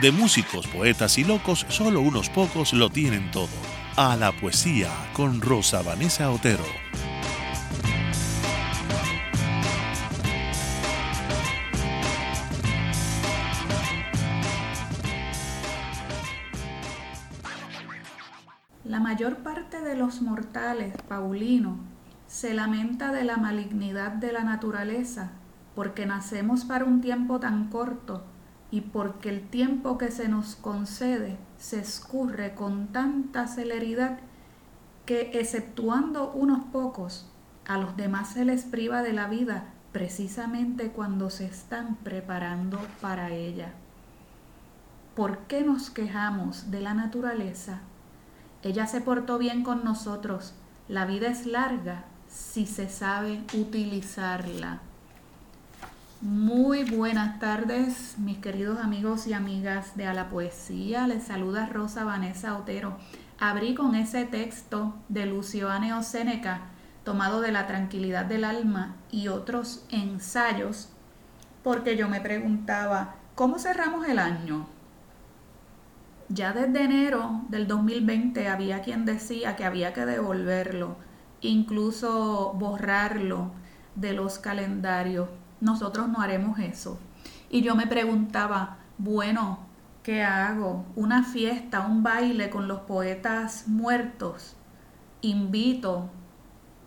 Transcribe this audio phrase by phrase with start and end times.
[0.00, 3.48] de músicos, poetas y locos, solo unos pocos lo tienen todo.
[3.96, 6.64] A la poesía con Rosa Vanessa Otero.
[18.84, 21.78] La mayor parte de los mortales, Paulino,
[22.28, 25.32] se lamenta de la malignidad de la naturaleza,
[25.74, 28.24] porque nacemos para un tiempo tan corto
[28.70, 34.18] y porque el tiempo que se nos concede se escurre con tanta celeridad
[35.06, 37.30] que, exceptuando unos pocos,
[37.66, 43.30] a los demás se les priva de la vida precisamente cuando se están preparando para
[43.30, 43.72] ella.
[45.14, 47.80] ¿Por qué nos quejamos de la naturaleza?
[48.62, 50.54] Ella se portó bien con nosotros.
[50.88, 54.80] La vida es larga si se sabe utilizarla.
[56.20, 61.06] Muy buenas tardes, mis queridos amigos y amigas de A la Poesía.
[61.06, 62.96] Les saluda Rosa Vanessa Otero.
[63.38, 66.62] Abrí con ese texto de Lucio Aneo Séneca,
[67.04, 70.88] tomado de La Tranquilidad del Alma y otros ensayos,
[71.62, 74.66] porque yo me preguntaba, ¿cómo cerramos el año?
[76.28, 80.96] Ya desde enero del 2020 había quien decía que había que devolverlo,
[81.42, 83.52] incluso borrarlo
[83.94, 85.28] de los calendarios
[85.60, 86.98] nosotros no haremos eso.
[87.50, 89.60] Y yo me preguntaba, bueno,
[90.02, 90.84] ¿qué hago?
[90.96, 94.56] ¿Una fiesta, un baile con los poetas muertos?
[95.20, 96.10] Invito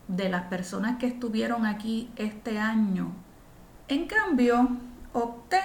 [0.08, 3.12] de las personas que estuvieron aquí este año.
[3.88, 4.70] En cambio,
[5.14, 5.62] opté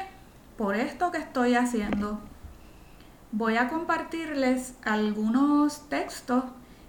[0.57, 2.21] por esto que estoy haciendo.
[3.33, 6.45] Voy a compartirles algunos textos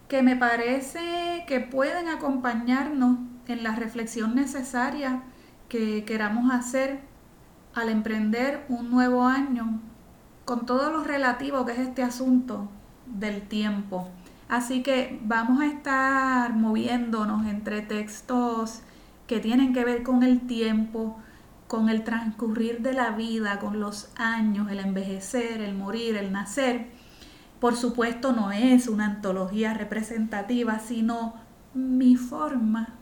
[0.07, 5.23] que me parece que pueden acompañarnos en la reflexión necesaria
[5.69, 7.01] que queramos hacer
[7.73, 9.79] al emprender un nuevo año
[10.45, 12.69] con todo lo relativo que es este asunto
[13.05, 14.07] del tiempo.
[14.49, 18.81] Así que vamos a estar moviéndonos entre textos
[19.27, 21.17] que tienen que ver con el tiempo,
[21.67, 26.87] con el transcurrir de la vida, con los años, el envejecer, el morir, el nacer.
[27.59, 31.33] Por supuesto no es una antología representativa, sino
[31.73, 32.96] mi forma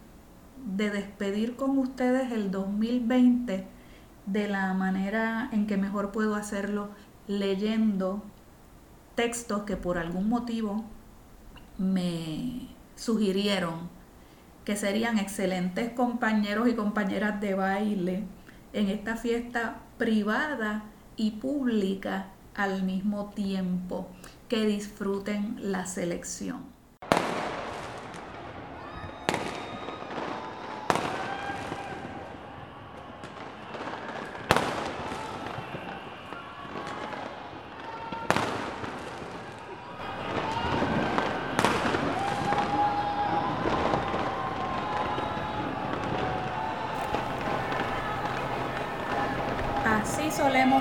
[0.66, 3.66] de despedir con ustedes el 2020
[4.26, 6.90] de la manera en que mejor puedo hacerlo
[7.28, 8.24] leyendo
[9.16, 10.84] textos que por algún motivo
[11.78, 13.90] me sugirieron
[14.66, 18.24] que serían excelentes compañeros y compañeras de baile
[18.74, 20.84] en esta fiesta privada
[21.16, 24.08] y pública al mismo tiempo
[24.50, 26.64] que disfruten la selección.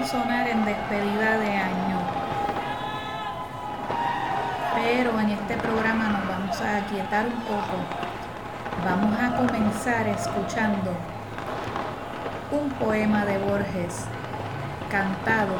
[0.06, 1.98] Sonar en despedida de año.
[4.74, 7.76] Pero en este programa nos vamos a aquietar un poco.
[8.84, 10.90] Vamos a comenzar escuchando
[12.50, 14.04] un poema de Borges
[14.90, 15.54] cantado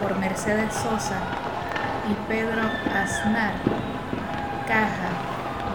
[0.00, 1.20] por Mercedes Sosa
[2.10, 2.62] y Pedro
[2.94, 3.54] Aznar,
[4.66, 5.10] Caja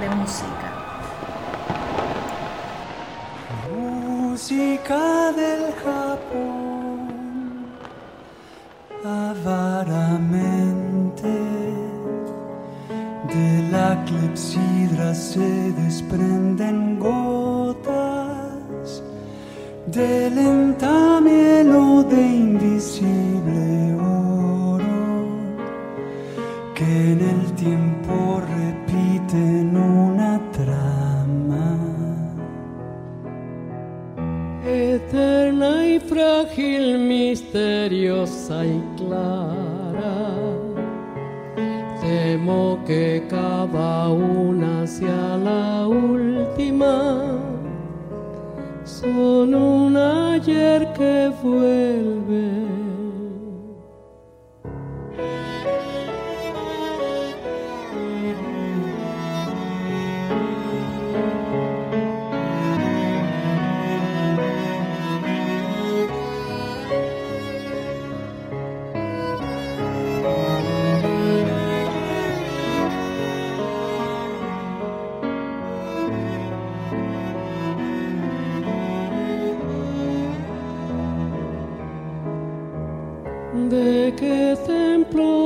[0.02, 0.72] de Música.
[3.72, 5.74] Música del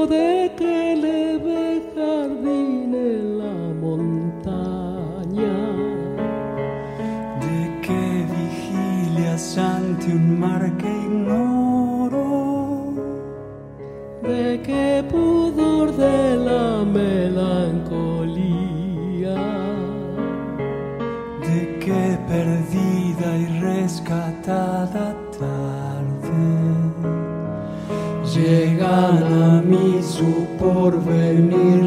[0.08, 5.58] de que le ve jardín en la montaña.
[7.42, 10.65] De que vigilias ante un mar
[28.86, 31.85] llegan a mí su porvenir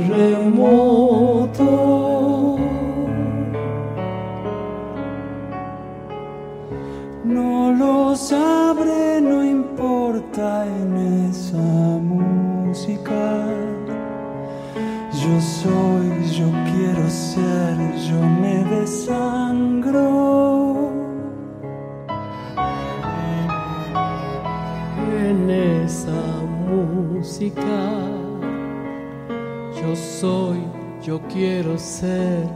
[31.29, 32.49] quiero ser,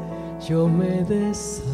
[0.48, 1.72] yo me desangro.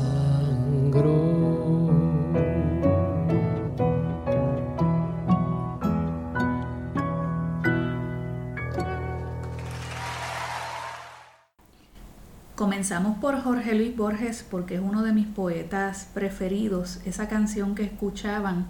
[12.55, 17.01] Comenzamos por Jorge Luis Borges porque es uno de mis poetas preferidos.
[17.05, 18.67] Esa canción que escuchaban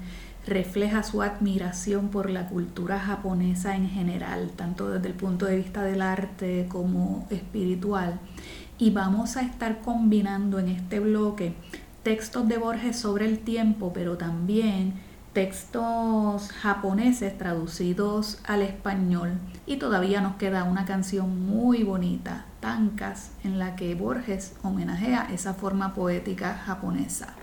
[0.49, 5.83] refleja su admiración por la cultura japonesa en general, tanto desde el punto de vista
[5.83, 8.19] del arte como espiritual.
[8.79, 11.55] Y vamos a estar combinando en este bloque
[12.03, 14.95] textos de Borges sobre el tiempo, pero también
[15.33, 19.39] textos japoneses traducidos al español.
[19.67, 25.55] Y todavía nos queda una canción muy bonita, Tankas, en la que Borges homenajea esa
[25.55, 27.38] forma poética japonesa.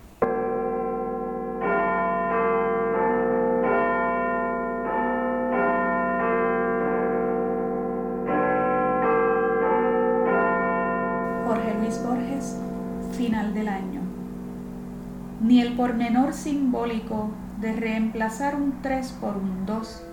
[15.76, 20.04] El pormenor simbólico de reemplazar un 3 por un 2,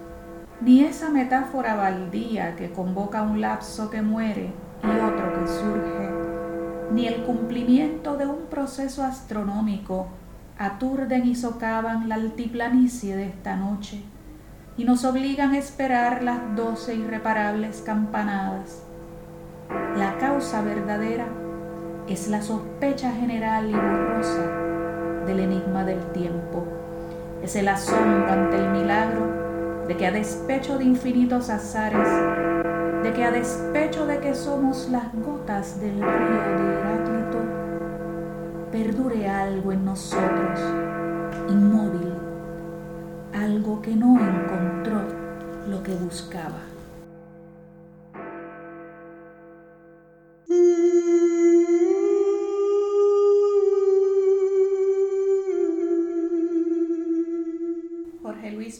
[0.61, 6.11] ni esa metáfora baldía que convoca un lapso que muere y otro que surge,
[6.91, 10.09] ni el cumplimiento de un proceso astronómico
[10.59, 14.03] aturden y socavan la altiplanicie de esta noche
[14.77, 18.83] y nos obligan a esperar las doce irreparables campanadas.
[19.97, 21.29] La causa verdadera
[22.09, 24.62] es la sospecha general y borrosa
[25.27, 26.65] del enigma del tiempo.
[27.43, 32.09] Es el asombro ante el milagro de que a despecho de infinitos azares,
[33.03, 37.39] de que a despecho de que somos las gotas del río de Heráclito,
[38.71, 40.61] perdure algo en nosotros,
[41.49, 42.15] inmóvil,
[43.35, 45.03] algo que no encontró
[45.69, 46.72] lo que buscaba.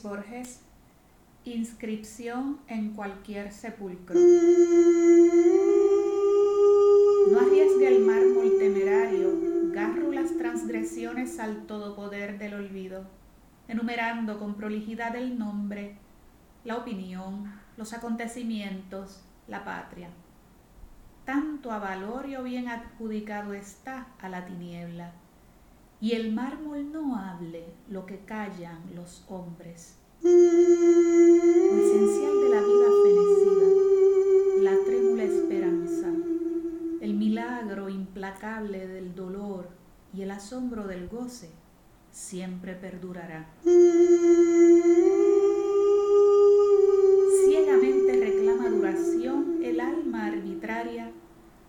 [0.03, 0.61] Borges,
[1.45, 4.19] inscripción en cualquier sepulcro.
[7.31, 9.31] No arriesgue el mármol temerario,
[9.73, 13.05] garro las transgresiones al todopoder del olvido,
[13.69, 15.97] enumerando con prolijidad el nombre,
[16.65, 20.11] la opinión, los acontecimientos, la patria.
[21.25, 25.13] Tanto a valor y o bien adjudicado está a la tiniebla
[26.03, 29.99] y el mármol no hable lo que callan los hombres.
[30.21, 30.31] Lo
[31.79, 33.69] esencial de la vida fenecida,
[34.63, 36.09] la trémula esperanza,
[37.01, 39.69] el milagro implacable del dolor
[40.13, 41.51] y el asombro del goce,
[42.11, 43.47] siempre perdurará.
[47.47, 51.13] Ciegamente reclama duración el alma arbitraria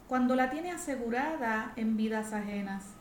[0.07, 2.95] cuando la tiene asegurada en vidas ajenas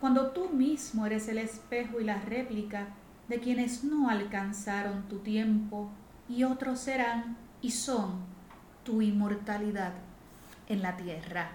[0.00, 2.88] cuando tú mismo eres el espejo y la réplica
[3.28, 5.90] de quienes no alcanzaron tu tiempo
[6.28, 8.20] y otros serán y son
[8.84, 9.94] tu inmortalidad
[10.68, 11.52] en la tierra.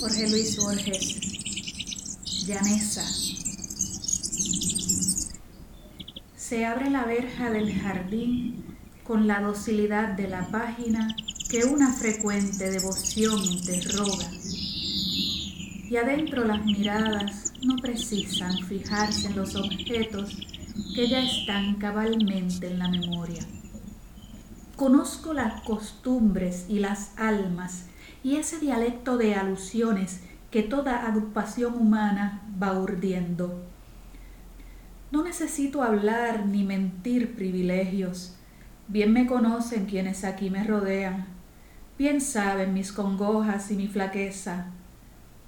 [0.00, 3.02] Jorge Luis Borges, Llanesa,
[6.46, 11.16] se abre la verja del jardín con la docilidad de la página
[11.48, 14.30] que una frecuente devoción interroga.
[15.88, 20.36] Y adentro las miradas no precisan fijarse en los objetos
[20.94, 23.42] que ya están cabalmente en la memoria.
[24.76, 27.86] Conozco las costumbres y las almas
[28.22, 30.20] y ese dialecto de alusiones
[30.50, 33.73] que toda agrupación humana va urdiendo.
[35.10, 38.34] No necesito hablar ni mentir privilegios.
[38.88, 41.26] Bien me conocen quienes aquí me rodean.
[41.98, 44.66] Bien saben mis congojas y mi flaqueza.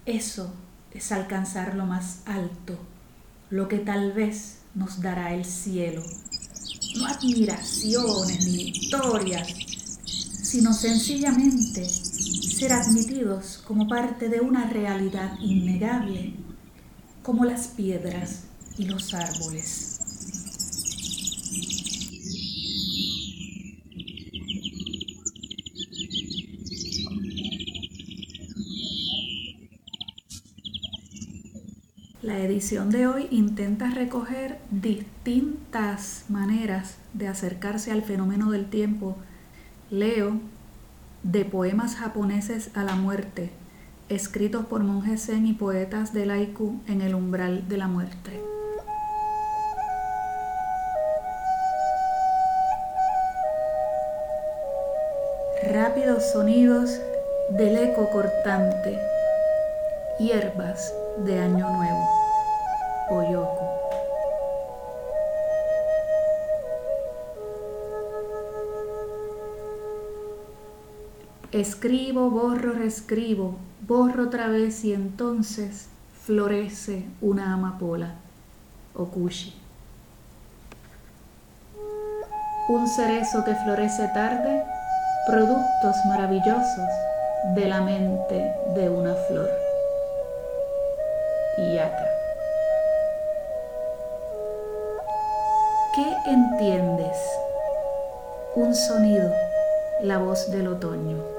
[0.05, 0.55] Eso
[0.93, 2.79] es alcanzar lo más alto,
[3.51, 6.03] lo que tal vez nos dará el cielo.
[6.97, 9.49] No admiraciones ni victorias,
[10.05, 16.35] sino sencillamente ser admitidos como parte de una realidad innegable,
[17.23, 18.46] como las piedras
[18.85, 20.01] los árboles.
[32.23, 39.17] La edición de hoy intenta recoger distintas maneras de acercarse al fenómeno del tiempo.
[39.91, 40.41] Leo
[41.23, 43.51] de poemas japoneses a la muerte,
[44.09, 48.56] escritos por monjes y poetas del haiku en el umbral de la muerte.
[55.97, 57.01] Rápidos sonidos
[57.49, 59.01] del eco cortante,
[60.19, 60.93] hierbas
[61.25, 62.11] de año nuevo,
[63.09, 63.71] Oyoko.
[71.51, 75.89] Escribo, borro, reescribo, borro otra vez y entonces
[76.27, 78.17] florece una amapola,
[78.95, 79.55] Okushi.
[82.69, 84.76] Un cerezo que florece tarde,
[85.27, 86.89] productos maravillosos
[87.55, 89.51] de la mente de una flor.
[91.75, 92.07] Yaka.
[95.95, 97.17] ¿Qué entiendes?
[98.55, 99.33] Un sonido,
[100.03, 101.37] la voz del otoño.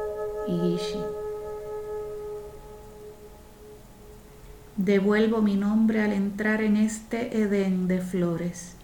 [4.76, 8.76] Devuelvo mi nombre al entrar en este Edén de flores.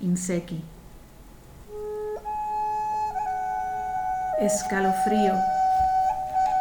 [0.00, 0.62] Inseki.
[4.38, 5.34] Escalofrío.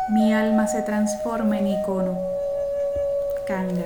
[0.09, 2.17] Mi alma se transforma en icono.
[3.47, 3.85] Kanga.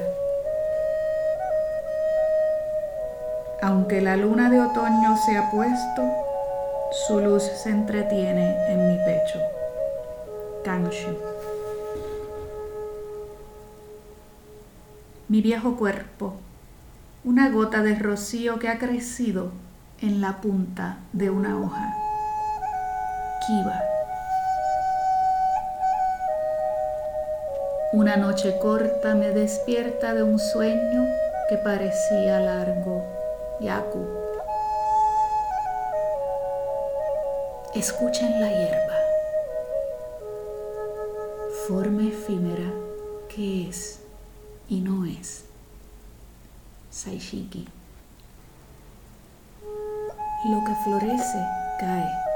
[3.61, 6.03] Aunque la luna de otoño se ha puesto,
[7.07, 9.39] su luz se entretiene en mi pecho.
[15.29, 16.33] Mi viejo cuerpo,
[17.23, 19.51] una gota de rocío que ha crecido
[20.01, 22.06] en la punta de una hoja.
[27.93, 31.07] Una noche corta me despierta de un sueño
[31.47, 33.05] que parecía largo.
[33.61, 34.05] Yaku.
[37.73, 38.97] Escuchen la hierba
[41.67, 42.71] forma efímera
[43.27, 43.99] que es
[44.69, 45.43] y no es.
[46.89, 47.67] Saishiki.
[50.49, 51.45] Lo que florece
[51.79, 52.26] cae.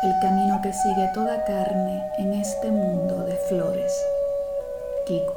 [0.00, 3.92] El camino que sigue toda carne en este mundo de flores.
[5.04, 5.34] Kiko.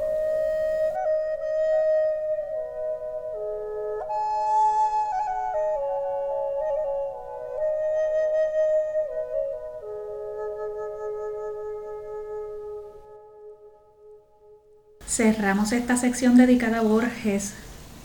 [15.08, 17.54] Cerramos esta sección dedicada a Borges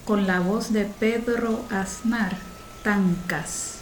[0.05, 2.35] con la voz de Pedro Aznar,
[2.83, 3.76] Tancas.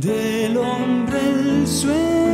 [0.00, 2.31] Del hombre, el sueño,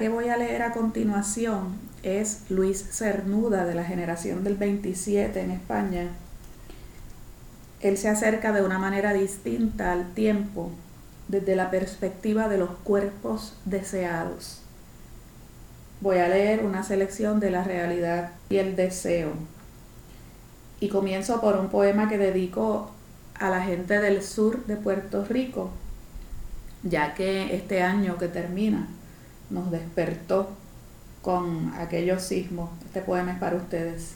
[0.00, 5.50] que voy a leer a continuación es Luis Cernuda de la generación del 27 en
[5.50, 6.08] España.
[7.82, 10.70] Él se acerca de una manera distinta al tiempo
[11.28, 14.62] desde la perspectiva de los cuerpos deseados.
[16.00, 19.32] Voy a leer una selección de la realidad y el deseo.
[20.80, 22.90] Y comienzo por un poema que dedico
[23.38, 25.68] a la gente del sur de Puerto Rico,
[26.84, 28.88] ya que este año que termina
[29.50, 30.48] nos despertó
[31.22, 32.70] con aquellos sismos.
[32.86, 34.14] Este poema es para ustedes.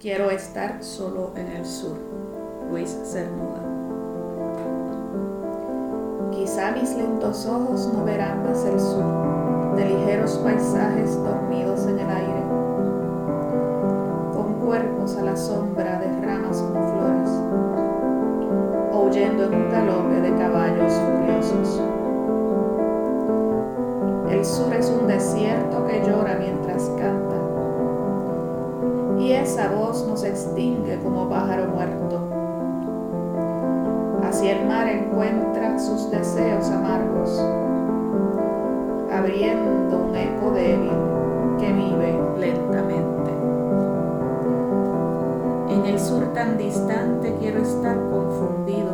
[0.00, 1.96] Quiero estar solo en el sur.
[2.70, 3.62] Luis Cernuda.
[6.32, 12.10] Quizá mis lentos ojos no verán más el sur, de ligeros paisajes dormidos en el
[12.10, 12.42] aire,
[14.34, 17.30] con cuerpos a la sombra de ramas como flores,
[18.92, 22.03] o huyendo en un galope de caballos furiosos.
[24.44, 27.36] El sur es un desierto que llora mientras canta,
[29.18, 32.20] y esa voz nos extingue como pájaro muerto.
[34.22, 37.40] Así el mar encuentra sus deseos amargos,
[39.10, 40.92] abriendo un eco débil
[41.58, 43.30] que vive lentamente.
[45.70, 48.92] En el sur tan distante quiero estar confundido.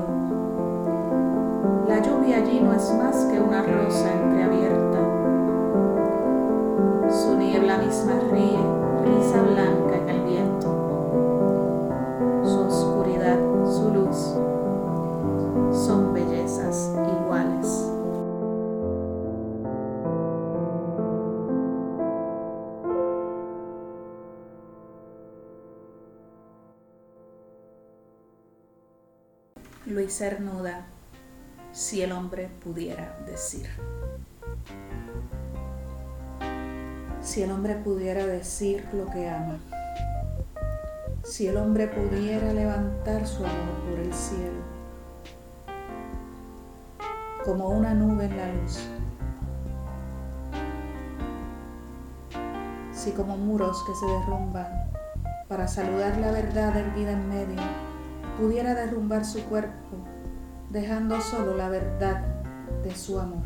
[1.88, 4.90] La lluvia allí no es más que una rosa entreabierta.
[7.70, 8.58] Niebla misma ríe,
[9.04, 10.68] risa blanca en el viento.
[12.42, 14.16] Su oscuridad, su luz,
[15.86, 17.86] son bellezas iguales.
[29.86, 30.86] Luis Cernuda,
[31.70, 33.68] si el hombre pudiera decir.
[37.22, 39.58] Si el hombre pudiera decir lo que ama.
[41.22, 44.60] Si el hombre pudiera levantar su amor por el cielo.
[47.44, 48.88] Como una nube en la luz.
[52.92, 54.66] Si como muros que se derrumban
[55.48, 57.62] para saludar la verdad erguida en medio
[58.38, 59.96] pudiera derrumbar su cuerpo,
[60.70, 62.22] dejando solo la verdad
[62.82, 63.42] de su amor,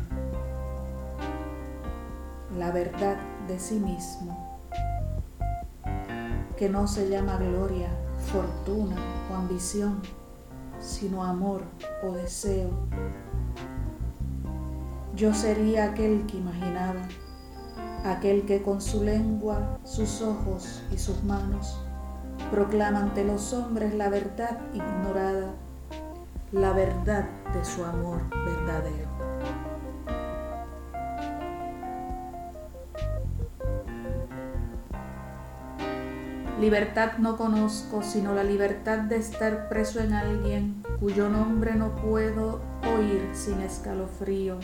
[2.57, 4.59] la verdad de sí mismo,
[6.57, 7.89] que no se llama gloria,
[8.31, 8.95] fortuna
[9.31, 10.01] o ambición,
[10.79, 11.61] sino amor
[12.03, 12.69] o deseo.
[15.15, 17.01] Yo sería aquel que imaginaba,
[18.03, 21.79] aquel que con su lengua, sus ojos y sus manos
[22.51, 25.53] proclama ante los hombres la verdad ignorada,
[26.51, 29.24] la verdad de su amor verdadero.
[36.65, 42.59] Libertad no conozco, sino la libertad de estar preso en alguien cuyo nombre no puedo
[42.97, 44.57] oír sin escalofrío.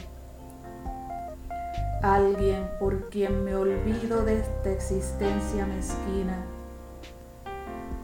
[2.02, 6.44] Alguien por quien me olvido de esta existencia mezquina,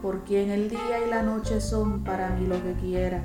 [0.00, 3.20] por quien el día y la noche son para mí lo que quiera,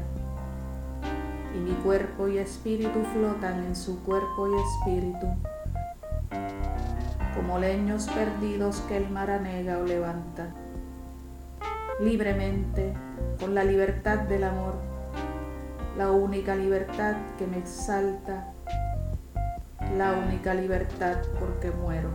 [1.55, 5.27] y mi cuerpo y espíritu flotan en su cuerpo y espíritu
[7.35, 10.47] como leños perdidos que el mar anega o levanta.
[12.03, 12.93] Libremente,
[13.39, 14.73] con la libertad del amor,
[15.97, 18.51] la única libertad que me exalta,
[19.97, 22.09] la única libertad porque muero.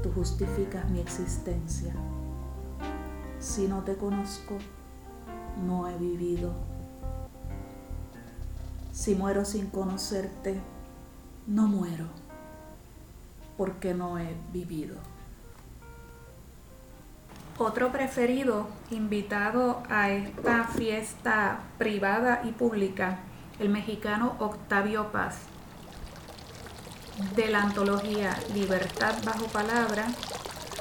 [0.00, 1.92] Tú justificas mi existencia.
[3.40, 4.58] Si no te conozco,
[5.66, 6.52] no he vivido.
[8.92, 10.60] Si muero sin conocerte,
[11.48, 12.06] no muero
[13.56, 15.17] porque no he vivido.
[17.60, 23.18] Otro preferido invitado a esta fiesta privada y pública,
[23.58, 25.38] el mexicano Octavio Paz,
[27.34, 30.06] de la antología Libertad bajo palabra,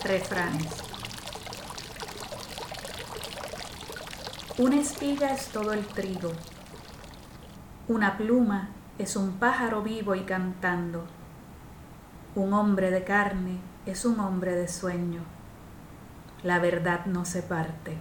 [0.03, 0.67] refranes.
[4.59, 6.31] Una espiga es todo el trigo,
[7.87, 11.07] una pluma es un pájaro vivo y cantando.
[12.35, 15.36] Un hombre de carne es un hombre de sueño.
[16.47, 17.97] La verdad no se parte.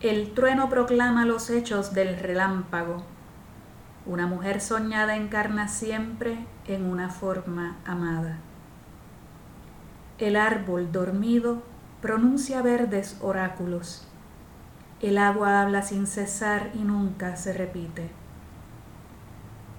[0.00, 3.02] El trueno proclama los hechos del relámpago.
[4.06, 8.38] Una mujer soñada encarna siempre en una forma amada.
[10.16, 11.62] El árbol dormido
[12.00, 14.08] pronuncia verdes oráculos.
[15.02, 18.08] El agua habla sin cesar y nunca se repite.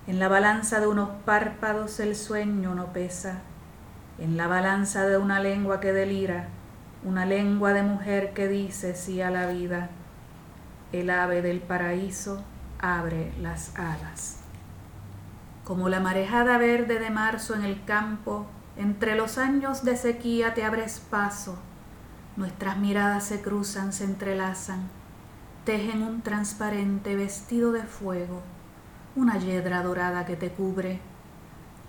[0.05, 3.39] En la balanza de unos párpados el sueño no pesa.
[4.19, 6.49] En la balanza de una lengua que delira,
[7.03, 9.89] una lengua de mujer que dice sí a la vida.
[10.91, 12.43] El ave del paraíso
[12.79, 14.39] abre las alas.
[15.63, 18.45] Como la marejada verde de marzo en el campo,
[18.77, 21.57] entre los años de sequía te abres paso.
[22.35, 24.89] Nuestras miradas se cruzan, se entrelazan,
[25.65, 28.41] tejen un transparente vestido de fuego
[29.17, 30.99] una yedra dorada que te cubre.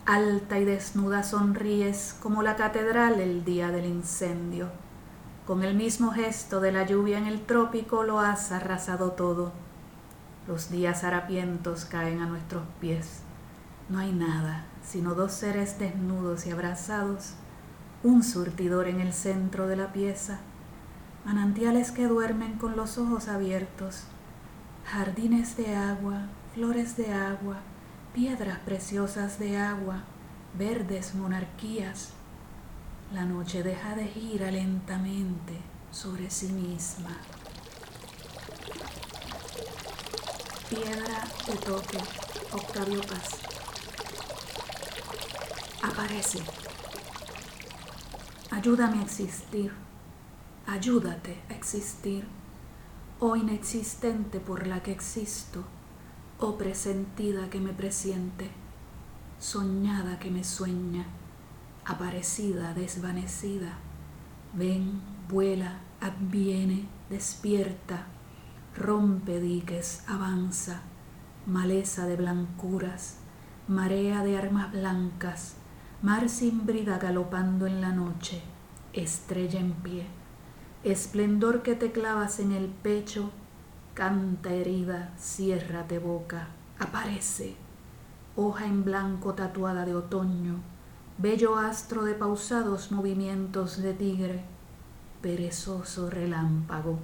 [0.07, 4.71] Alta y desnuda sonríes como la catedral el día del incendio.
[5.49, 9.51] Con el mismo gesto de la lluvia en el trópico lo has arrasado todo.
[10.47, 13.23] Los días harapientos caen a nuestros pies.
[13.89, 17.33] No hay nada, sino dos seres desnudos y abrazados,
[18.03, 20.41] un surtidor en el centro de la pieza,
[21.25, 24.03] manantiales que duermen con los ojos abiertos,
[24.85, 27.61] jardines de agua, flores de agua,
[28.13, 30.03] piedras preciosas de agua,
[30.59, 32.18] verdes monarquías.
[33.13, 37.17] La noche deja de girar lentamente sobre sí misma.
[40.69, 41.99] Piedra de toque,
[42.53, 43.41] Octavio Paz.
[45.83, 46.41] Aparece.
[48.51, 49.73] Ayúdame a existir.
[50.67, 52.27] Ayúdate a existir.
[53.21, 55.65] Oh inexistente por la que existo
[56.41, 58.49] Oh presentida que me presiente,
[59.41, 61.05] soñada que me sueña,
[61.89, 63.79] aparecida, desvanecida,
[64.53, 68.07] ven, vuela, adviene, despierta,
[68.77, 70.83] rompe diques, avanza,
[71.47, 73.17] maleza de blancuras,
[73.67, 75.57] marea de armas blancas,
[76.03, 78.43] mar sin brida galopando en la noche,
[78.93, 80.07] estrella en pie,
[80.85, 83.33] esplendor que te clavas en el pecho
[83.95, 87.57] Canta herida, ciérrate boca, aparece,
[88.37, 90.61] hoja en blanco tatuada de otoño,
[91.19, 94.45] bello astro de pausados movimientos de tigre,
[95.21, 97.01] perezoso relámpago,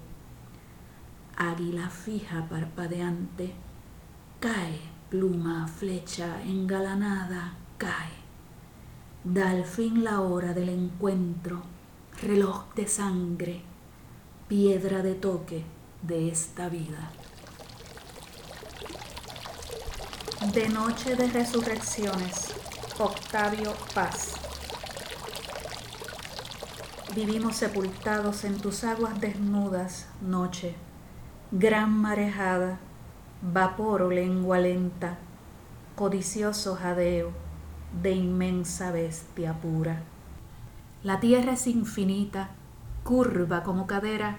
[1.37, 3.53] águila fija parpadeante,
[4.39, 4.79] cae
[5.11, 8.15] pluma, flecha engalanada, cae.
[9.25, 11.63] Da al fin la hora del encuentro,
[12.23, 13.63] reloj de sangre,
[14.49, 15.65] piedra de toque
[16.03, 17.11] de esta vida.
[20.53, 22.64] De Noche de Resurrecciones,
[22.97, 24.37] Octavio Paz.
[27.13, 30.77] Vivimos sepultados en tus aguas desnudas, noche,
[31.51, 32.79] gran marejada,
[33.43, 35.19] vapor o lengua lenta,
[35.97, 37.33] codicioso jadeo
[38.01, 40.05] de inmensa bestia pura.
[41.03, 42.51] La tierra es infinita,
[43.03, 44.39] curva como cadera,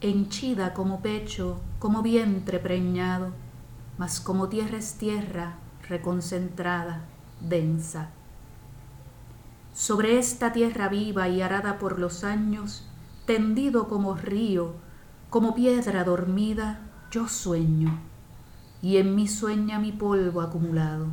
[0.00, 3.32] henchida como pecho, como vientre preñado,
[3.98, 7.04] mas como tierra es tierra, reconcentrada,
[7.40, 8.10] densa.
[9.72, 12.86] Sobre esta tierra viva y arada por los años,
[13.26, 14.74] tendido como río,
[15.30, 17.98] como piedra dormida, yo sueño,
[18.82, 21.06] y en mí sueña mi polvo acumulado.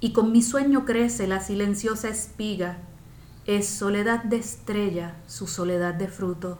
[0.00, 2.78] Y con mi sueño crece la silenciosa espiga,
[3.46, 6.58] es soledad de estrella, su soledad de fruto.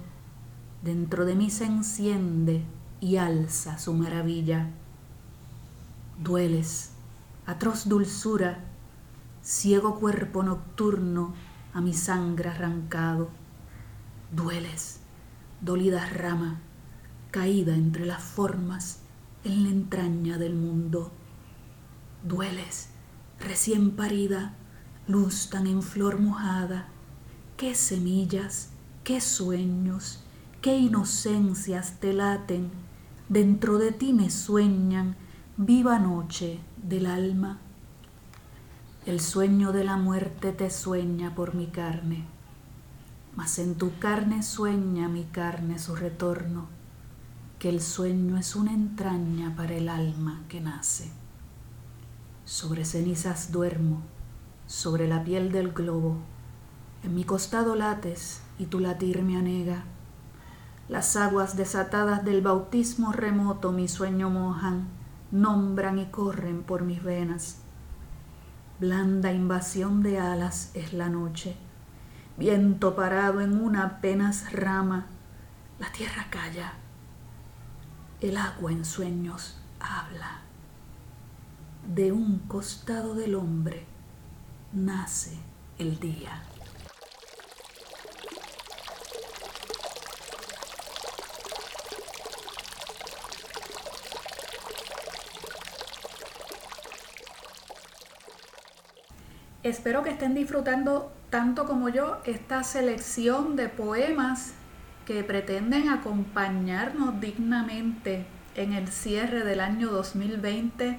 [0.82, 2.62] Dentro de mí se enciende
[3.00, 4.70] y alza su maravilla.
[6.18, 6.93] Dueles,
[7.46, 8.64] atroz dulzura,
[9.42, 11.34] ciego cuerpo nocturno
[11.74, 13.28] a mi sangre arrancado.
[14.32, 15.00] Dueles,
[15.60, 16.60] dolida rama,
[17.30, 19.00] caída entre las formas
[19.44, 21.12] en la entraña del mundo.
[22.22, 22.88] Dueles,
[23.38, 24.54] recién parida,
[25.06, 26.88] luz tan en flor mojada,
[27.56, 28.70] qué semillas,
[29.04, 30.24] qué sueños,
[30.62, 32.70] qué inocencias te laten,
[33.28, 35.16] dentro de ti me sueñan,
[35.56, 37.58] viva noche del alma.
[39.06, 42.26] El sueño de la muerte te sueña por mi carne
[43.36, 46.66] mas en tu carne sueña mi carne su retorno,
[47.58, 51.10] que el sueño es una entraña para el alma que nace.
[52.44, 54.02] Sobre cenizas duermo,
[54.66, 56.18] sobre la piel del globo,
[57.02, 59.84] en mi costado lates y tu latir me anega.
[60.88, 64.86] Las aguas desatadas del bautismo remoto mi sueño mojan,
[65.34, 67.58] nombran y corren por mis venas.
[68.80, 71.56] Blanda invasión de alas es la noche
[72.36, 75.06] viento parado en una apenas rama,
[75.78, 76.74] la tierra calla,
[78.20, 80.40] el agua en sueños habla.
[81.86, 83.84] De un costado del hombre
[84.72, 85.38] nace
[85.78, 86.42] el día.
[99.64, 104.52] Espero que estén disfrutando tanto como yo esta selección de poemas
[105.06, 110.98] que pretenden acompañarnos dignamente en el cierre del año 2020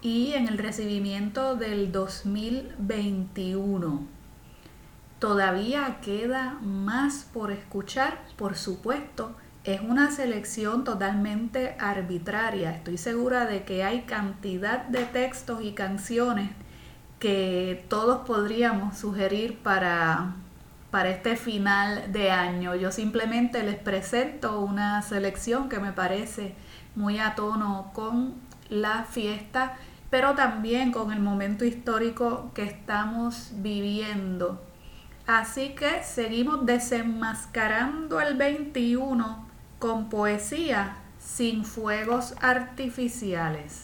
[0.00, 4.06] y en el recibimiento del 2021.
[5.18, 9.34] Todavía queda más por escuchar, por supuesto.
[9.64, 12.76] Es una selección totalmente arbitraria.
[12.76, 16.50] Estoy segura de que hay cantidad de textos y canciones
[17.24, 20.34] que todos podríamos sugerir para,
[20.90, 22.74] para este final de año.
[22.74, 26.54] Yo simplemente les presento una selección que me parece
[26.94, 28.34] muy a tono con
[28.68, 29.78] la fiesta,
[30.10, 34.62] pero también con el momento histórico que estamos viviendo.
[35.26, 39.46] Así que seguimos desenmascarando el 21
[39.78, 43.83] con poesía sin fuegos artificiales.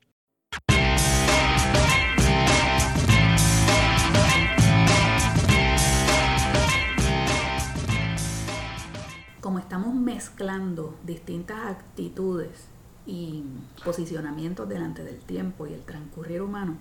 [9.51, 12.67] Como estamos mezclando distintas actitudes
[13.05, 13.43] y
[13.83, 16.77] posicionamientos delante del tiempo y el transcurrir humano,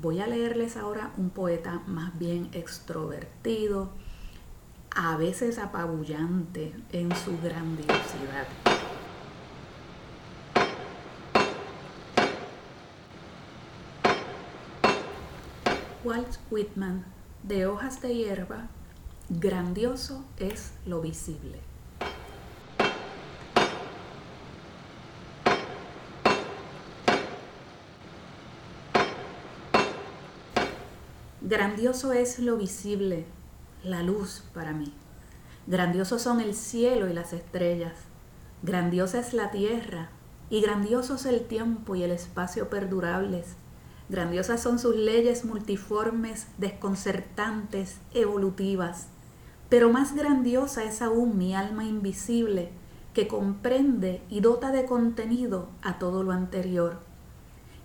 [0.00, 3.90] voy a leerles ahora un poeta más bien extrovertido,
[4.90, 8.46] a veces apabullante en su grandiosidad.
[16.04, 17.04] Walt Whitman,
[17.42, 18.68] de hojas de hierba
[19.28, 21.67] Grandioso es lo visible.
[31.48, 33.24] Grandioso es lo visible,
[33.82, 34.92] la luz para mí.
[35.66, 37.94] Grandiosos son el cielo y las estrellas.
[38.62, 40.10] Grandiosa es la tierra
[40.50, 43.54] y grandiosos el tiempo y el espacio perdurables.
[44.10, 49.06] Grandiosas son sus leyes multiformes, desconcertantes, evolutivas.
[49.70, 52.72] Pero más grandiosa es aún mi alma invisible,
[53.14, 56.98] que comprende y dota de contenido a todo lo anterior,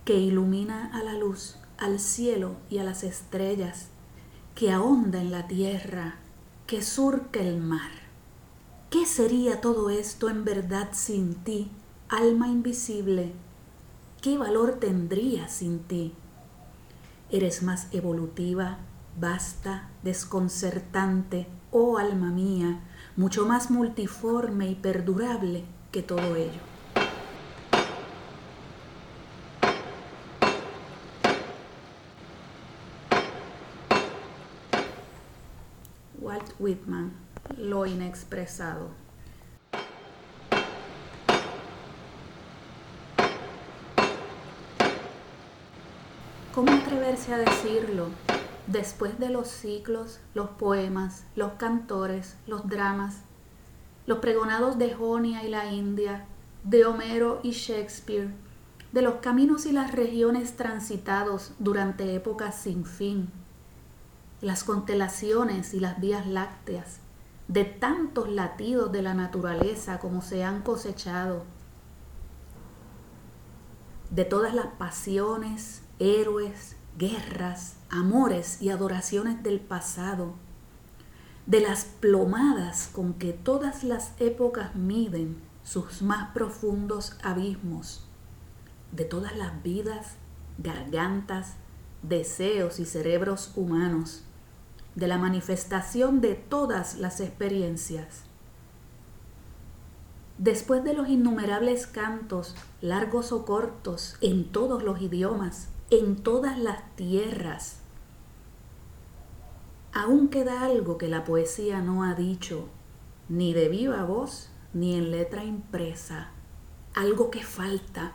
[0.03, 3.87] que ilumina a la luz, al cielo y a las estrellas,
[4.55, 6.15] que ahonda en la tierra,
[6.65, 7.91] que surca el mar.
[8.89, 11.69] ¿Qué sería todo esto en verdad sin ti,
[12.07, 13.33] alma invisible?
[14.21, 16.13] ¿Qué valor tendría sin ti?
[17.29, 18.77] Eres más evolutiva,
[19.19, 22.79] vasta, desconcertante, oh alma mía,
[23.17, 26.73] mucho más multiforme y perdurable que todo ello.
[36.23, 37.11] Walt Whitman,
[37.57, 38.87] Lo inexpresado.
[46.55, 48.07] ¿Cómo atreverse a decirlo?
[48.67, 53.23] Después de los ciclos, los poemas, los cantores, los dramas,
[54.05, 56.23] los pregonados de Jonia y la India,
[56.63, 58.29] de Homero y Shakespeare,
[58.93, 63.29] de los caminos y las regiones transitados durante épocas sin fin,
[64.43, 66.97] las constelaciones y las vías lácteas,
[67.47, 71.45] de tantos latidos de la naturaleza como se han cosechado,
[74.09, 80.33] de todas las pasiones, héroes, guerras, amores y adoraciones del pasado,
[81.45, 88.05] de las plomadas con que todas las épocas miden sus más profundos abismos,
[88.91, 90.17] de todas las vidas,
[90.57, 91.53] gargantas,
[92.01, 94.25] deseos y cerebros humanos,
[94.95, 98.23] de la manifestación de todas las experiencias.
[100.37, 106.95] Después de los innumerables cantos, largos o cortos, en todos los idiomas, en todas las
[106.95, 107.77] tierras,
[109.93, 112.67] aún queda algo que la poesía no ha dicho,
[113.29, 116.31] ni de viva voz, ni en letra impresa,
[116.95, 118.13] algo que falta,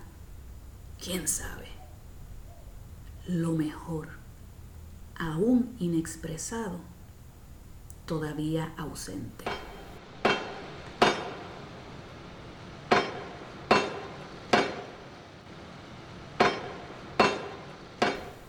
[1.02, 1.68] quién sabe,
[3.26, 4.17] lo mejor
[5.18, 6.80] aún inexpresado,
[8.06, 9.44] todavía ausente.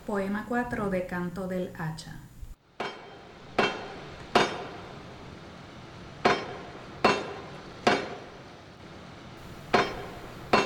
[0.05, 2.19] Poema 4 de Canto del Hacha.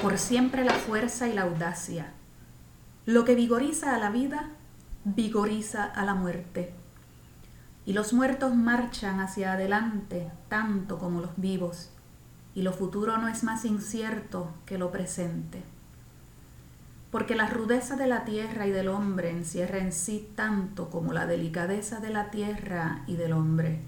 [0.02, 2.14] Por siempre la fuerza y la audacia.
[3.06, 4.50] Lo que vigoriza a la vida
[5.06, 6.74] vigoriza a la muerte.
[7.86, 11.90] Y los muertos marchan hacia adelante tanto como los vivos,
[12.56, 15.62] y lo futuro no es más incierto que lo presente.
[17.12, 21.26] Porque la rudeza de la tierra y del hombre encierra en sí tanto como la
[21.26, 23.82] delicadeza de la tierra y del hombre,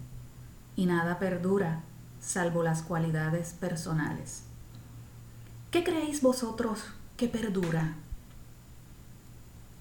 [0.76, 1.82] y nada perdura
[2.20, 4.44] salvo las cualidades personales.
[5.72, 6.84] ¿Qué creéis vosotros
[7.18, 7.96] que perdura?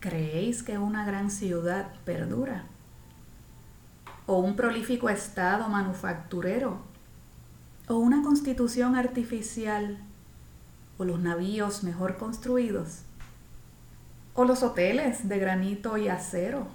[0.05, 2.67] ¿Creéis que una gran ciudad perdura?
[4.27, 6.77] ¿O un prolífico estado manufacturero?
[7.89, 9.97] ¿O una constitución artificial?
[10.99, 12.99] ¿O los navíos mejor construidos?
[14.35, 16.67] ¿O los hoteles de granito y acero?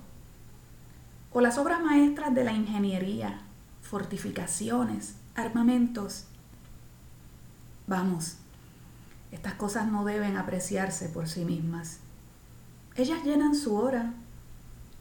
[1.32, 3.42] ¿O las obras maestras de la ingeniería,
[3.84, 6.26] fortificaciones, armamentos?
[7.86, 8.38] Vamos,
[9.32, 12.00] estas cosas no deben apreciarse por sí mismas
[13.00, 14.14] ellas llenan su hora.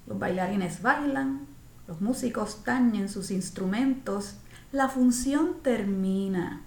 [0.06, 1.46] Los bailarines bailan,
[1.86, 4.36] los músicos tañen sus instrumentos,
[4.72, 6.62] la función termina.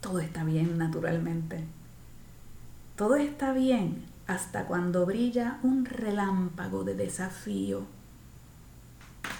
[0.00, 1.64] Todo está bien naturalmente.
[2.96, 7.82] Todo está bien hasta cuando brilla un relámpago de desafío.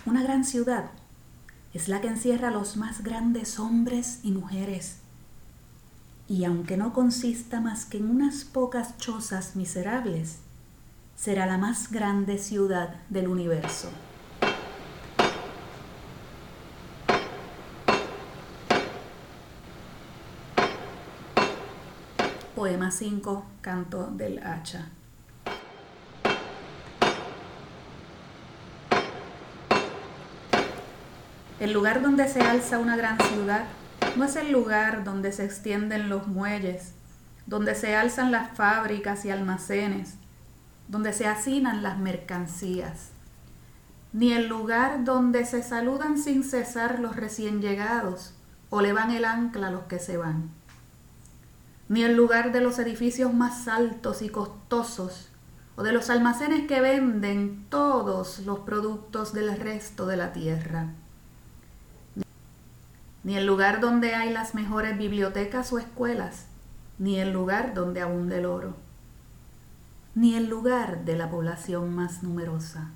[0.06, 0.90] Una gran ciudad
[1.72, 4.98] es la que encierra a los más grandes hombres y mujeres
[6.34, 10.38] y aunque no consista más que en unas pocas chozas miserables,
[11.14, 13.88] será la más grande ciudad del universo.
[22.56, 24.88] Poema 5, Canto del Hacha.
[31.60, 33.66] El lugar donde se alza una gran ciudad
[34.16, 36.92] no es el lugar donde se extienden los muelles,
[37.46, 40.14] donde se alzan las fábricas y almacenes,
[40.88, 43.10] donde se hacinan las mercancías,
[44.12, 48.34] ni el lugar donde se saludan sin cesar los recién llegados
[48.70, 50.50] o le van el ancla a los que se van,
[51.88, 55.28] ni el lugar de los edificios más altos y costosos
[55.76, 60.92] o de los almacenes que venden todos los productos del resto de la tierra,
[63.24, 66.44] ni el lugar donde hay las mejores bibliotecas o escuelas,
[66.98, 68.76] ni el lugar donde abunde el oro,
[70.14, 72.90] ni el lugar de la población más numerosa,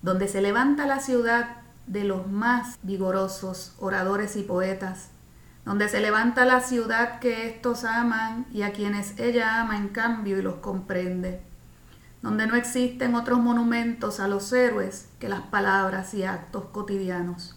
[0.00, 5.10] donde se levanta la ciudad de los más vigorosos oradores y poetas,
[5.66, 10.38] donde se levanta la ciudad que estos aman y a quienes ella ama en cambio
[10.38, 11.42] y los comprende,
[12.22, 17.56] donde no existen otros monumentos a los héroes que las palabras y actos cotidianos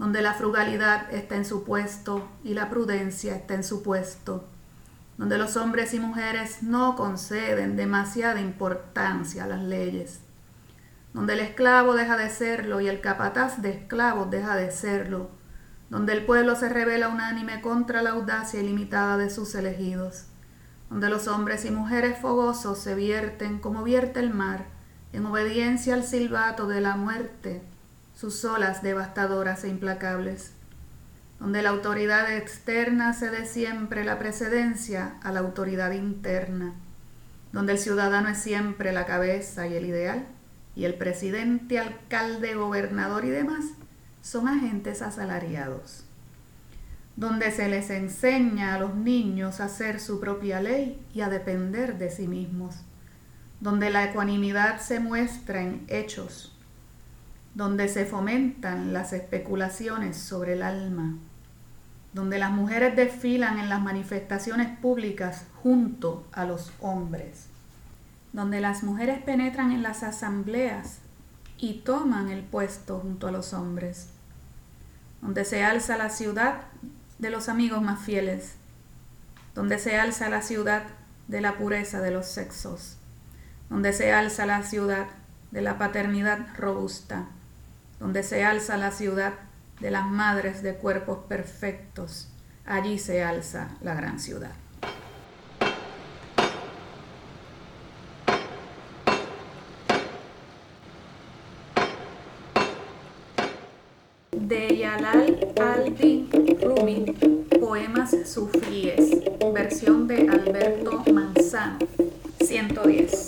[0.00, 4.48] donde la frugalidad está en su puesto y la prudencia está en su puesto,
[5.18, 10.20] donde los hombres y mujeres no conceden demasiada importancia a las leyes,
[11.12, 15.28] donde el esclavo deja de serlo y el capataz de esclavos deja de serlo,
[15.90, 20.28] donde el pueblo se revela unánime contra la audacia ilimitada de sus elegidos,
[20.88, 24.64] donde los hombres y mujeres fogosos se vierten como vierte el mar,
[25.12, 27.60] en obediencia al silbato de la muerte,
[28.20, 30.52] sus olas devastadoras e implacables,
[31.38, 36.74] donde la autoridad externa cede siempre la precedencia a la autoridad interna,
[37.50, 40.26] donde el ciudadano es siempre la cabeza y el ideal,
[40.76, 43.64] y el presidente, alcalde, gobernador y demás
[44.20, 46.04] son agentes asalariados,
[47.16, 51.96] donde se les enseña a los niños a hacer su propia ley y a depender
[51.96, 52.74] de sí mismos,
[53.60, 56.54] donde la ecuanimidad se muestra en hechos,
[57.60, 61.18] donde se fomentan las especulaciones sobre el alma,
[62.14, 67.48] donde las mujeres desfilan en las manifestaciones públicas junto a los hombres,
[68.32, 71.00] donde las mujeres penetran en las asambleas
[71.58, 74.08] y toman el puesto junto a los hombres,
[75.20, 76.62] donde se alza la ciudad
[77.18, 78.54] de los amigos más fieles,
[79.54, 80.84] donde se alza la ciudad
[81.28, 82.96] de la pureza de los sexos,
[83.68, 85.08] donde se alza la ciudad
[85.50, 87.26] de la paternidad robusta,
[88.00, 89.34] donde se alza la ciudad
[89.78, 92.28] de las madres de cuerpos perfectos,
[92.64, 94.52] allí se alza la gran ciudad.
[104.32, 106.30] De Yalal al-Din
[106.60, 107.04] Rumi,
[107.60, 109.10] Poemas Sufíes,
[109.52, 111.78] versión de Alberto Manzano,
[112.40, 113.26] 110.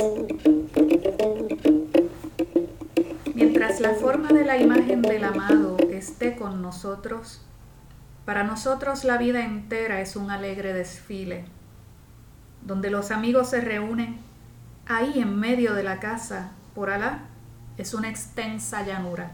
[3.82, 7.42] La forma de la imagen del amado esté con nosotros,
[8.24, 11.46] para nosotros la vida entera es un alegre desfile,
[12.64, 14.18] donde los amigos se reúnen,
[14.86, 17.24] ahí en medio de la casa, por Alá,
[17.76, 19.32] es una extensa llanura.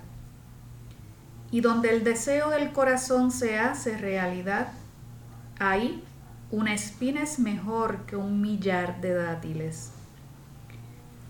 [1.50, 4.68] Y donde el deseo del corazón se hace realidad,
[5.58, 6.02] ahí
[6.50, 9.92] una espina es mejor que un millar de dátiles.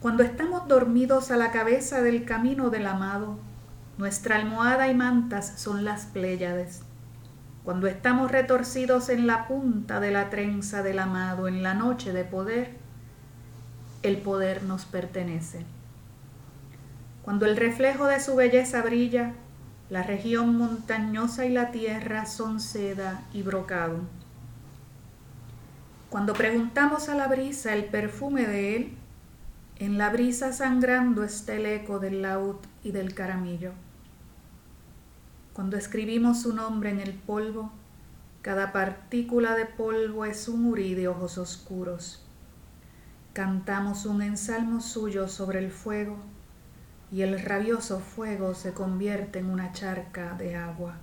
[0.01, 3.36] Cuando estamos dormidos a la cabeza del camino del amado,
[3.96, 6.82] nuestra almohada y mantas son las Pléyades.
[7.64, 12.24] Cuando estamos retorcidos en la punta de la trenza del amado en la noche de
[12.24, 12.76] poder,
[14.05, 15.66] el poder nos pertenece.
[17.22, 19.32] Cuando el reflejo de su belleza brilla,
[19.90, 24.03] la región montañosa y la tierra son seda y brocado.
[26.09, 28.97] Cuando preguntamos a la brisa el perfume de él,
[29.79, 33.72] en la brisa sangrando está el eco del laúd y del caramillo.
[35.53, 37.70] Cuando escribimos su nombre en el polvo,
[38.43, 42.24] cada partícula de polvo es un urí de ojos oscuros.
[43.33, 46.16] Cantamos un ensalmo suyo sobre el fuego
[47.12, 50.97] y el rabioso fuego se convierte en una charca de agua.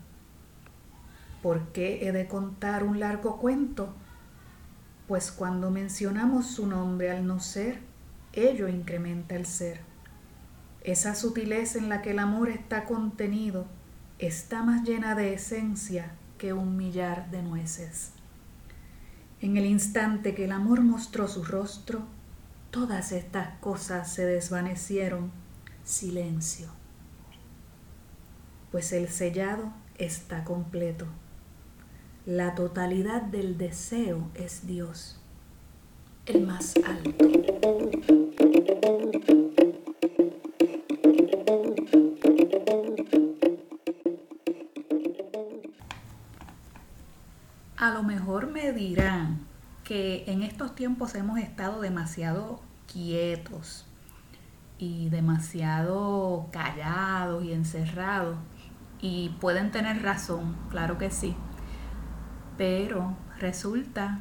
[1.42, 3.94] ¿Por qué he de contar un largo cuento?
[5.08, 7.80] Pues cuando mencionamos su nombre al no ser,
[8.36, 9.80] ello incrementa el ser.
[10.84, 13.66] Esa sutileza en la que el amor está contenido
[14.20, 18.12] está más llena de esencia que un millar de nueces.
[19.42, 22.04] En el instante que el amor mostró su rostro,
[22.72, 25.32] todas estas cosas se desvanecieron.
[25.84, 26.68] Silencio.
[28.72, 31.06] Pues el sellado está completo.
[32.26, 35.22] La totalidad del deseo es Dios,
[36.26, 38.25] el más alto.
[47.78, 49.46] A lo mejor me dirán
[49.84, 52.62] que en estos tiempos hemos estado demasiado
[52.92, 53.86] quietos
[54.78, 58.38] y demasiado callados y encerrados.
[59.02, 61.36] Y pueden tener razón, claro que sí.
[62.58, 64.20] Pero resulta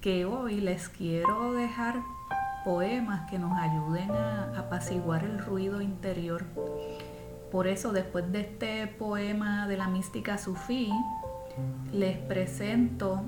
[0.00, 2.02] que hoy les quiero dejar
[2.64, 6.44] poemas que nos ayuden a apaciguar el ruido interior.
[7.50, 10.90] Por eso, después de este poema de la mística sufí,
[11.92, 13.22] les presento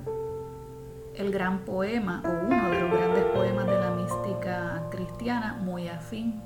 [1.17, 6.41] el gran poema o uno de los grandes poemas de la mística cristiana, muy afín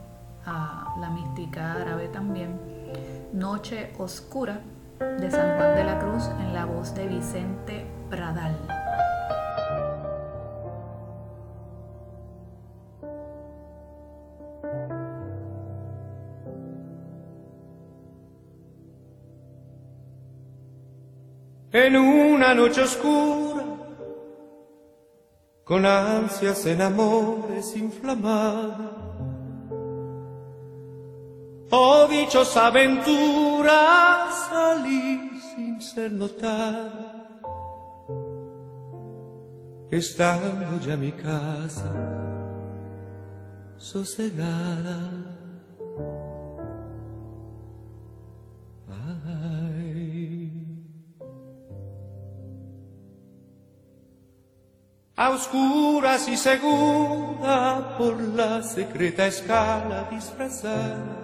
[0.44, 2.58] a la mística árabe también,
[3.32, 4.60] Noche Oscura
[4.98, 8.75] de San Juan de la Cruz en la voz de Vicente Pradal.
[21.76, 23.64] En una noche oscura,
[25.62, 28.92] con ansias en amores inflamada.
[31.70, 37.28] Oh dichosa aventura, salí sin ser notada,
[39.90, 41.92] estando ya mi casa
[43.76, 45.45] sosegada.
[55.16, 61.16] A oscuras y segura por la secreta escala disfrazada.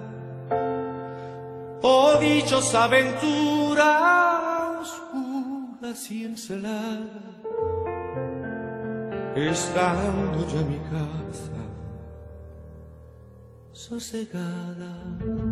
[1.82, 3.90] Oh dichosa aventura,
[4.80, 7.20] oscuras y encelada,
[9.36, 11.53] estando ya mi casa
[13.72, 15.51] sosegada.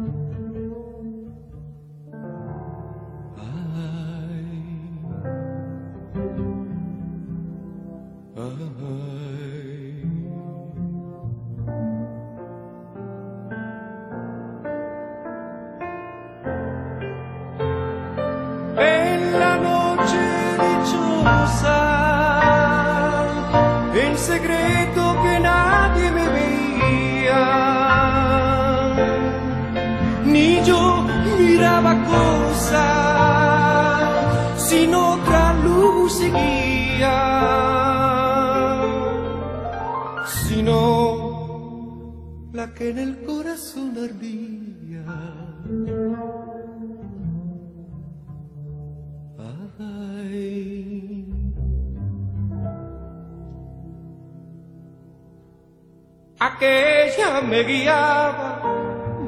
[57.10, 58.62] Aquella me guiaba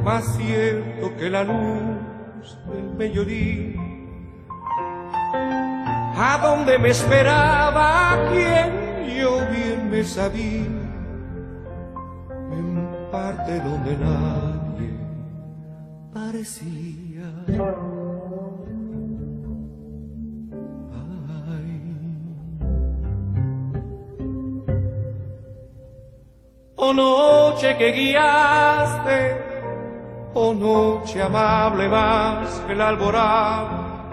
[0.05, 3.81] más cierto que la luz del mediodía.
[6.15, 10.67] A donde me esperaba quien yo bien me sabía,
[12.53, 14.91] en parte donde nadie
[16.13, 17.92] parecía.
[26.85, 29.21] Oh noche que guiaste,
[30.35, 34.09] oh noche amable más que la alborada,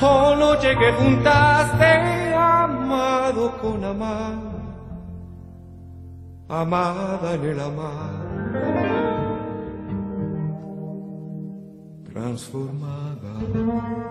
[0.00, 4.50] oh noche que juntaste amado con amada,
[6.48, 8.14] amada en el amar,
[12.12, 14.01] transformada.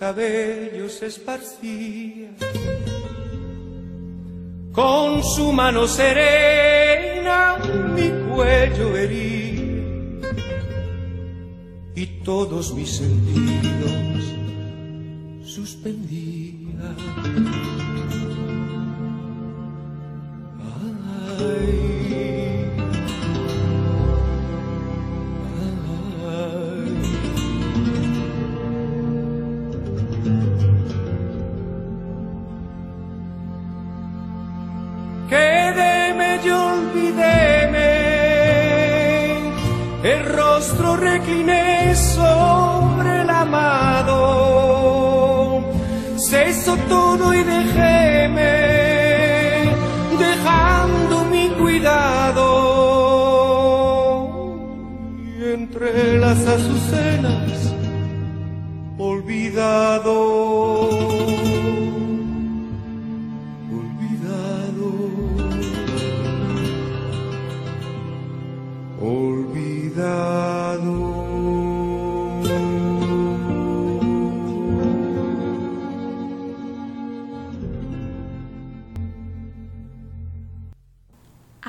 [0.00, 2.30] Cabellos esparcía,
[4.72, 7.58] con su mano serena
[7.94, 10.30] mi cuello hería
[11.94, 14.09] y todos mis sentidos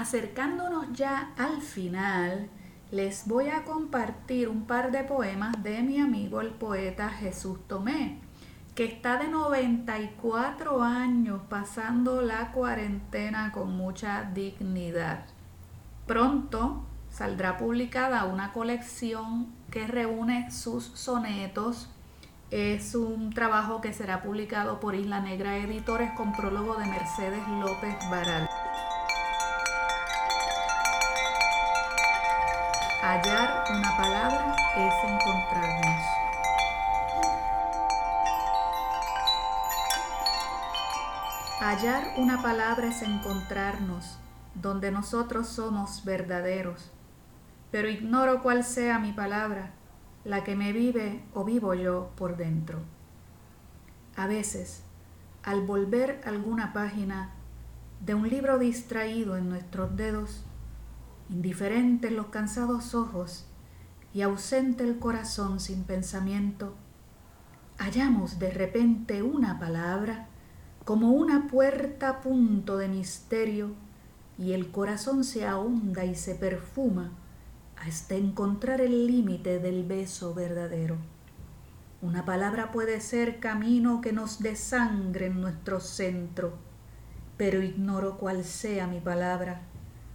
[0.01, 2.49] Acercándonos ya al final,
[2.89, 8.17] les voy a compartir un par de poemas de mi amigo el poeta Jesús Tomé,
[8.73, 15.25] que está de 94 años pasando la cuarentena con mucha dignidad.
[16.07, 21.91] Pronto saldrá publicada una colección que reúne sus sonetos.
[22.49, 27.95] Es un trabajo que será publicado por Isla Negra Editores con prólogo de Mercedes López
[28.09, 28.49] Baral.
[33.03, 36.03] Hallar una palabra es encontrarnos.
[41.59, 44.19] Hallar una palabra es encontrarnos
[44.53, 46.91] donde nosotros somos verdaderos,
[47.71, 49.71] pero ignoro cuál sea mi palabra,
[50.23, 52.81] la que me vive o vivo yo por dentro.
[54.15, 54.83] A veces,
[55.41, 57.31] al volver alguna página
[57.99, 60.45] de un libro distraído en nuestros dedos,
[61.31, 63.45] indiferentes los cansados ojos
[64.13, 66.75] y ausente el corazón sin pensamiento,
[67.77, 70.27] hallamos de repente una palabra
[70.83, 73.71] como una puerta a punto de misterio
[74.37, 77.11] y el corazón se ahonda y se perfuma
[77.77, 80.97] hasta encontrar el límite del beso verdadero.
[82.01, 86.53] Una palabra puede ser camino que nos desangre en nuestro centro,
[87.37, 89.61] pero ignoro cuál sea mi palabra,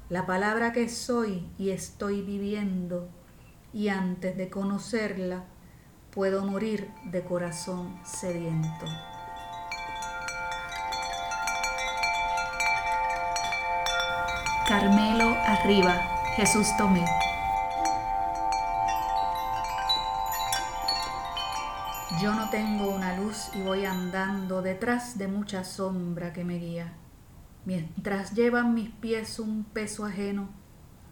[0.09, 3.09] la palabra que soy y estoy viviendo,
[3.73, 5.45] y antes de conocerla
[6.13, 8.87] puedo morir de corazón sediento.
[14.69, 16.01] Carmelo arriba,
[16.37, 17.05] Jesús Tomé.
[22.21, 26.93] Yo no tengo una luz y voy andando detrás de mucha sombra que me guía,
[27.67, 30.49] mientras llevan mis pies un peso ajeno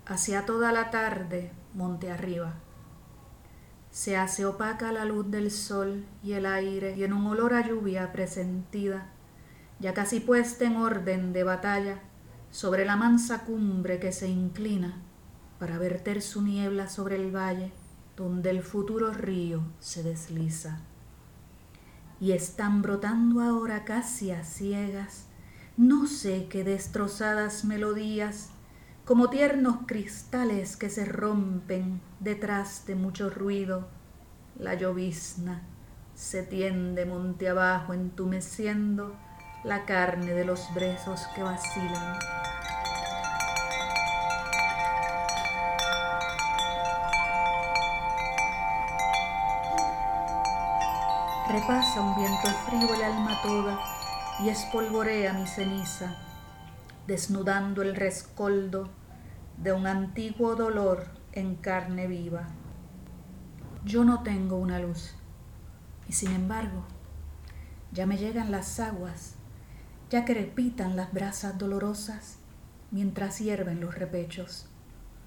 [0.07, 2.55] hacia toda la tarde monte arriba.
[3.91, 7.67] Se hace opaca la luz del sol y el aire y en un olor a
[7.67, 9.13] lluvia presentida,
[9.81, 12.01] ya casi puesta en orden de batalla,
[12.51, 15.03] sobre la mansa cumbre que se inclina
[15.59, 17.73] para verter su niebla sobre el valle
[18.17, 20.79] donde el futuro río se desliza.
[22.21, 25.27] Y están brotando ahora casi a ciegas,
[25.77, 28.51] no sé qué destrozadas melodías,
[29.05, 33.89] como tiernos cristales que se rompen detrás de mucho ruido.
[34.57, 35.63] La llovizna
[36.15, 39.17] se tiende monte abajo entumeciendo
[39.65, 42.19] la carne de los brezos que vacilan.
[51.49, 54.04] Repasa un viento frío el alma toda
[54.41, 56.17] y espolvorea mi ceniza,
[57.07, 58.89] desnudando el rescoldo
[59.59, 62.49] de un antiguo dolor en carne viva.
[63.85, 65.15] Yo no tengo una luz
[66.09, 66.85] y sin embargo
[67.93, 69.35] ya me llegan las aguas,
[70.11, 72.39] ya crepitan las brasas dolorosas,
[72.91, 74.67] mientras hierven los repechos.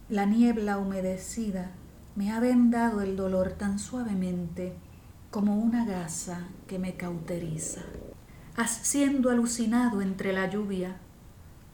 [0.09, 1.71] La niebla humedecida
[2.15, 4.73] me ha vendado el dolor tan suavemente
[5.31, 7.81] como una gasa que me cauteriza.
[8.65, 10.97] Siendo alucinado entre la lluvia,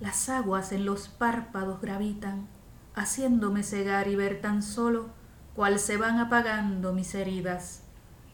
[0.02, 2.48] las aguas en los párpados gravitan,
[2.96, 5.10] haciéndome cegar y ver tan solo
[5.56, 7.84] cual se van apagando mis heridas.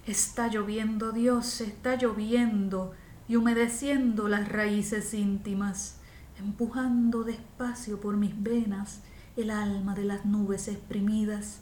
[0.08, 2.93] Está lloviendo, Dios, está lloviendo
[3.28, 5.97] y humedeciendo las raíces íntimas,
[6.39, 9.02] empujando despacio por mis venas
[9.38, 11.60] el alma de las nubes exprimidas,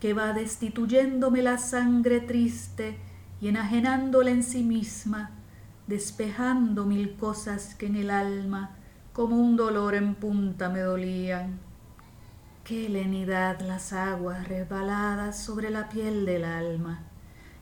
[0.00, 2.98] que va destituyéndome la sangre triste
[3.40, 5.30] y enajenándola en sí misma,
[5.92, 8.78] despejando mil cosas que en el alma
[9.12, 11.60] como un dolor en punta me dolían.
[12.64, 17.02] Qué lenidad las aguas resbaladas sobre la piel del alma,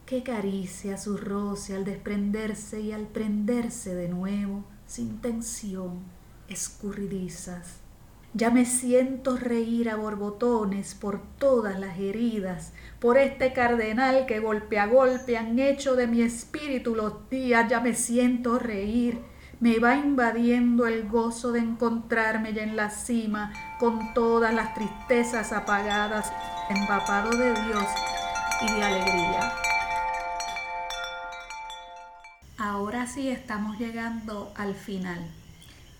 [0.06, 5.98] qué caricia su roce al desprenderse y al prenderse de nuevo, sin tensión,
[6.46, 7.79] escurridizas
[8.32, 14.78] ya me siento reír a borbotones por todas las heridas, por este cardenal que golpe
[14.78, 19.18] a golpe han hecho de mi espíritu los días, ya me siento reír.
[19.58, 25.52] Me va invadiendo el gozo de encontrarme ya en la cima con todas las tristezas
[25.52, 26.32] apagadas,
[26.70, 27.84] empapado de Dios
[28.62, 29.52] y de alegría.
[32.56, 35.18] Ahora sí estamos llegando al final.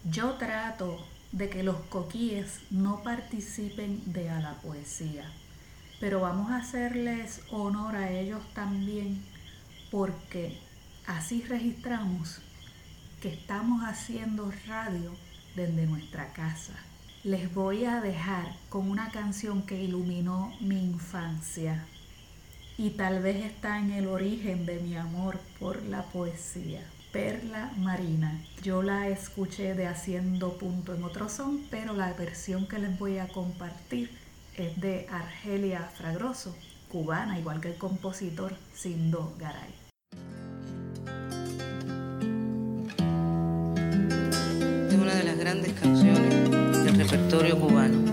[0.04, 0.96] Yo trato
[1.32, 5.30] de que los coquíes no participen de a la poesía.
[6.00, 9.22] Pero vamos a hacerles honor a ellos también
[9.90, 10.58] porque
[11.06, 12.40] así registramos
[13.20, 15.14] que estamos haciendo radio
[15.54, 16.74] desde nuestra casa.
[17.22, 21.84] Les voy a dejar con una canción que iluminó mi infancia
[22.78, 26.82] y tal vez está en el origen de mi amor por la poesía.
[27.12, 28.40] Perla Marina.
[28.62, 33.18] Yo la escuché de Haciendo Punto en otro son, pero la versión que les voy
[33.18, 34.11] a compartir
[34.56, 36.54] es de Argelia Fragroso,
[36.88, 39.74] cubana, igual que el compositor Sindo Garay.
[44.88, 48.09] Es una de las grandes canciones del repertorio cubano.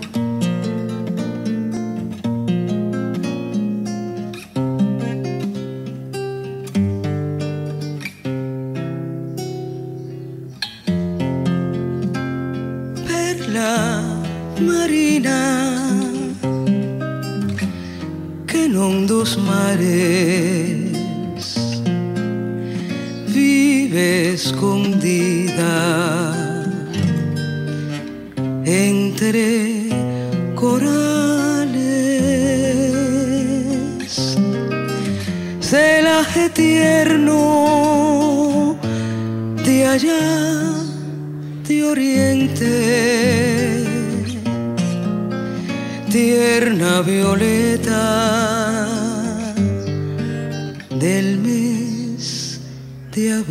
[19.19, 20.91] tus mares,
[23.27, 25.73] vive escondida
[28.63, 29.89] entre
[30.53, 30.77] corales.
[35.61, 37.39] Celaje tierno
[39.65, 40.27] de allá,
[41.67, 42.73] de oriente,
[46.11, 48.46] tierna violeta.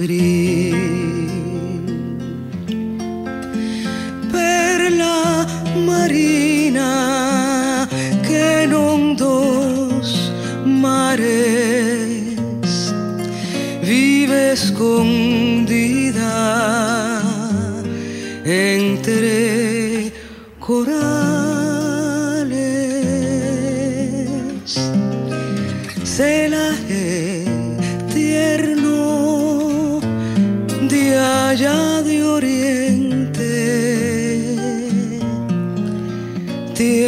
[0.06, 0.75] Madrid.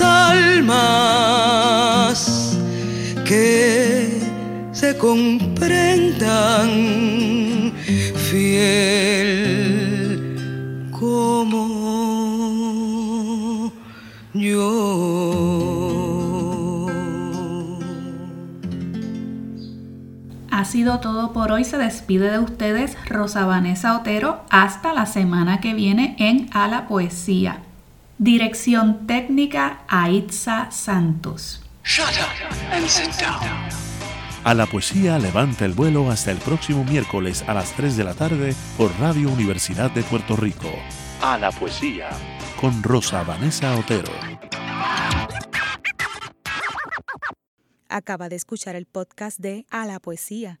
[0.00, 1.40] almas
[3.24, 4.20] que
[4.72, 6.70] se comprendan
[8.30, 9.30] fiel
[10.90, 11.80] como
[20.50, 21.64] Ha sido todo por hoy.
[21.64, 24.44] Se despide de ustedes Rosa Vanessa Otero.
[24.50, 27.62] Hasta la semana que viene en A la Poesía.
[28.22, 31.62] Dirección técnica Aitza Santos.
[31.82, 33.40] Shut up and sit down.
[34.44, 38.12] A la poesía levanta el vuelo hasta el próximo miércoles a las 3 de la
[38.12, 40.68] tarde por Radio Universidad de Puerto Rico.
[41.22, 42.10] A la poesía.
[42.60, 44.12] Con Rosa Vanessa Otero.
[47.88, 50.60] Acaba de escuchar el podcast de A la poesía.